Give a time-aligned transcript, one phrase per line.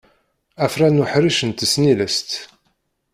[0.65, 2.31] Afran n uḥric n tesnilest.